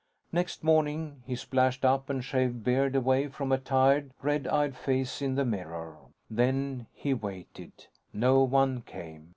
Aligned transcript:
Next 0.31 0.63
morning, 0.63 1.21
he 1.27 1.35
splashed 1.35 1.85
up 1.85 2.09
and 2.09 2.23
shaved 2.25 2.63
beard 2.63 2.95
away 2.95 3.27
from 3.27 3.51
a 3.51 3.59
tired, 3.59 4.09
red 4.23 4.47
eyed 4.47 4.75
face 4.75 5.21
in 5.21 5.35
the 5.35 5.45
mirror. 5.45 5.95
Then, 6.27 6.87
he 6.91 7.13
waited. 7.13 7.85
No 8.11 8.41
one 8.41 8.81
came. 8.81 9.29